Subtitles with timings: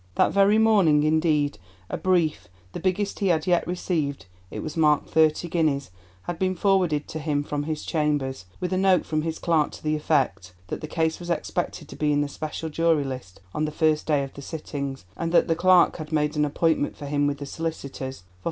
[0.15, 5.47] That very morning, indeed, a brief, the biggest he had yet received—it was marked thirty
[5.47, 9.83] guineas—had been forwarded to him from his chambers, with a note from his clerk to
[9.83, 13.65] the effect that the case was expected to be in the special jury list on
[13.65, 17.05] the first day of the sittings, and that the clerk had made an appointment for
[17.05, 18.29] him with the solicitors for 5.